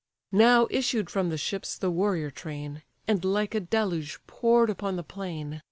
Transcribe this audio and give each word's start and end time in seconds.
Now 0.31 0.65
issued 0.71 1.11
from 1.11 1.29
the 1.29 1.37
ships 1.37 1.77
the 1.77 1.91
warrior 1.91 2.31
train, 2.31 2.81
And 3.07 3.23
like 3.23 3.53
a 3.53 3.59
deluge 3.59 4.17
pour'd 4.25 4.71
upon 4.71 4.95
the 4.95 5.03
plain. 5.03 5.59